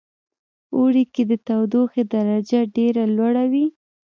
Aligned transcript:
اوړی 0.75 1.03
کې 1.13 1.23
د 1.31 1.33
تودوخې 1.47 2.03
درجه 2.13 2.61
ډیره 2.75 3.03
لوړه 3.15 3.43
وی 3.51 3.65